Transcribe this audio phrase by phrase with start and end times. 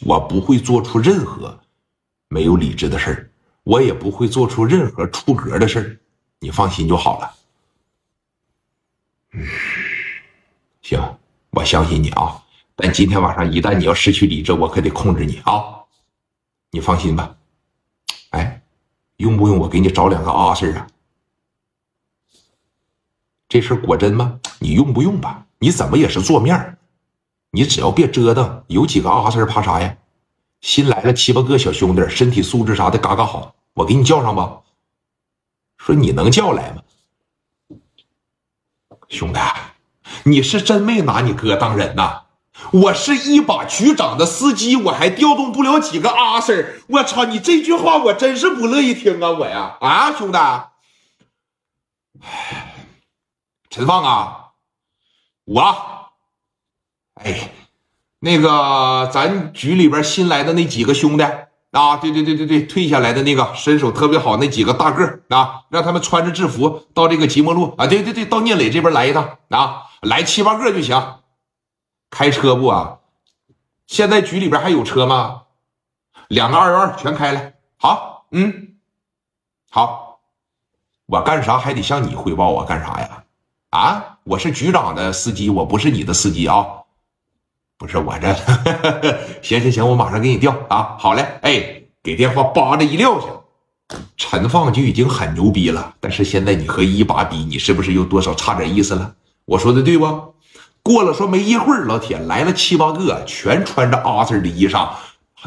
[0.00, 1.58] 我不会做出任何
[2.28, 3.30] 没有理智的事儿，
[3.62, 5.98] 我也不会做出任何出格的事儿，
[6.40, 7.34] 你放心就好了。
[9.32, 9.46] 嗯，
[10.82, 11.00] 行，
[11.50, 12.42] 我相信你啊。
[12.76, 15.62] 但今天晚上一旦你要失去理智，我可得控制你啊。
[16.70, 17.36] 你放心吧。
[18.30, 18.62] 哎，
[19.18, 20.86] 用不用我给你找两个阿 Sir 啊？
[23.48, 24.40] 这事儿果真吗？
[24.58, 25.46] 你用不用吧？
[25.60, 26.76] 你怎么也是做面儿
[27.54, 29.96] 你只要别折腾，有几个阿 Sir 怕啥呀？
[30.60, 34.62] 新来了七八个小兄弟，身体素质啥的嘎嘎好，我给你叫上吧。
[35.78, 36.82] 说你能叫来吗？
[39.08, 39.38] 兄弟，
[40.24, 42.22] 你是真没拿你哥当人呐！
[42.72, 46.80] 我是一把局长的司机，我还调动不了几个阿 Sir。
[46.88, 49.30] 我操，你这句话我真是不乐意听啊！
[49.30, 50.38] 我呀，啊，兄弟，
[53.70, 54.50] 陈放啊，
[55.44, 56.03] 我，
[57.24, 57.50] 哎，
[58.20, 61.24] 那个咱局里边新来的那几个兄弟
[61.70, 71.16] 啊，对对对对对，退下来的那个身手特别好那几个大个啊，让他们穿着制服到这个即墨路啊，对对对，到聂磊这边来一趟啊，来七八个就行。
[72.10, 72.98] 开车不啊？
[73.88, 75.42] 现在局里边还有车吗？
[76.28, 77.54] 两个二幺二全开来。
[77.76, 78.76] 好，嗯，
[79.70, 80.20] 好。
[81.06, 82.64] 我干啥还得向你汇报啊？
[82.64, 83.24] 干啥呀？
[83.70, 86.83] 啊，我是局长的司机，我不是你的司机啊。
[87.76, 88.34] 不是我这，
[89.42, 90.96] 行行行，我马上给你调啊。
[90.98, 93.26] 好嘞，哎，给电话叭的一撂下。
[94.16, 99.14] 陈放就已经很牛逼了，但是现在你和一把比，你是不是又多少差点意思了？
[99.44, 100.34] 我说的对不？
[100.82, 104.88] 过了说没一会儿，老铁来了七八个，全穿着阿 Sir 的衣裳，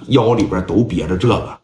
[0.08, 1.58] 腰里边都别着这个，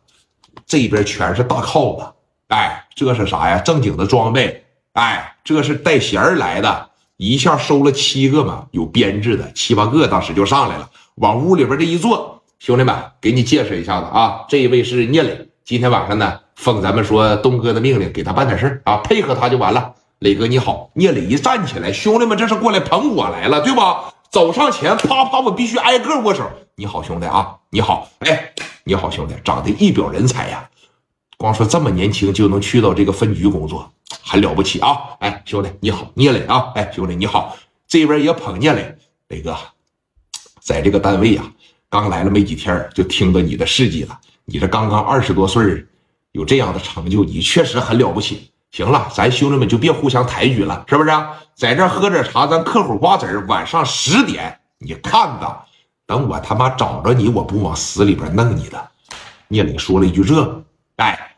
[0.65, 2.05] 这边全是大铐子。
[2.47, 3.59] 哎，这是啥呀？
[3.59, 4.65] 正经的装备。
[4.93, 19.93] 哎，这是带弦儿来的，一下收了七个嘛，有编制的七八个，当时就上来了，往屋里边这一坐，兄弟们，给你介绍一下子啊，这一位是聂磊，今天晚上呢，奉咱们说东哥的命令，给他办点事啊，配合他就完了。
[20.19, 24.13] 磊哥你好，聂磊一站起来，兄弟们这是过来捧我来了，对吧？
[24.31, 26.49] 走上前，啪啪，我必须挨个握手。
[26.75, 28.53] 你好，兄弟啊，你好，哎，
[28.83, 30.67] 你好，兄弟，长得一表人才呀，
[31.37, 33.91] 光说这么年轻就能去到这个分局工作，
[34.25, 34.97] 很了不起啊！
[35.19, 37.57] 哎，兄弟你好，聂磊啊，哎，兄弟你好，
[37.87, 38.97] 这边也捧聂磊，
[39.27, 39.55] 磊哥，
[40.61, 41.43] 在这个单位呀，
[41.89, 44.17] 刚来了没几天，就听到你的事迹了。
[44.45, 45.85] 你这刚刚二十多岁，
[46.31, 48.49] 有这样的成就，你确实很了不起。
[48.71, 51.11] 行了，咱兄弟们就别互相抬举了，是不是？
[51.53, 53.45] 在这喝点茶，咱嗑会瓜子儿。
[53.47, 55.65] 晚上十点，你看吧，
[56.07, 58.89] 等我他妈找着你，我不往死里边弄你的。
[59.49, 60.63] 聂磊说了一句：“这，
[60.95, 61.32] 哎，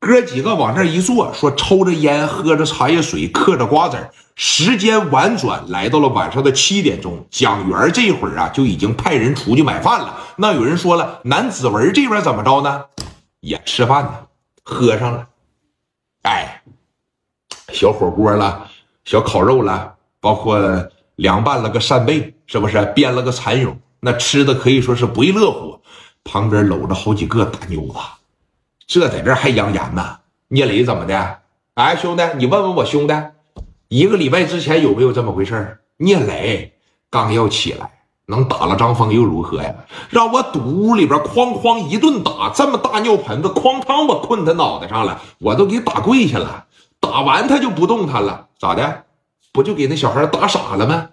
[0.00, 4.10] 哥几个往这一坐，说抽着烟，喝着茶叶水，嗑着瓜子儿。
[4.34, 7.26] 时间婉转，来到了晚上的七点钟。
[7.30, 10.18] 蒋元这会儿啊，就已经派人出去买饭了。
[10.36, 12.86] 那有人说了，南子文这边怎么着呢？
[13.40, 14.14] 也吃饭呢，
[14.64, 15.28] 喝上了，
[16.22, 16.62] 哎。”
[17.72, 18.68] 小火锅了，
[19.04, 20.58] 小烤肉了，包括
[21.16, 23.76] 凉拌了个扇贝，是不是编了个蚕蛹？
[24.00, 25.78] 那吃的可以说是不亦乐乎。
[26.24, 27.94] 旁边搂着好几个大妞子，
[28.90, 30.18] 这在这还扬言呢。
[30.48, 31.38] 聂磊怎么的？
[31.74, 33.14] 哎，兄弟，你问问我兄弟，
[33.86, 36.72] 一个礼拜之前有没有这么回事聂磊
[37.08, 37.88] 刚要起来，
[38.26, 39.72] 能打了张峰又如何呀？
[40.08, 46.64] 让我堵屋里边，哐哐一顿打，这么大尿盆子，哐当我困他脑袋上了，我都给打跪下了。
[46.98, 49.04] 打完他就不动弹了，咋的？
[49.52, 51.10] 不就给那小孩打傻了吗？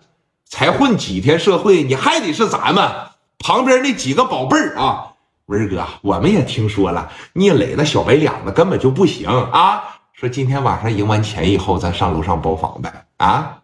[0.50, 2.92] 才混几天社会，你还得是咱们
[3.38, 5.07] 旁边那几个宝贝儿啊！
[5.48, 9.82] 文哥，我们也听说了，聂磊那小白脸子根本就不行啊！
[10.14, 13.62] 说今天晚上赢完钱以后，咱上楼上包房呗啊！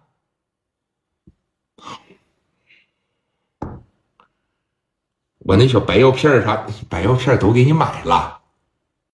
[5.40, 8.43] 我那小白药片啥，白药片都给你买了。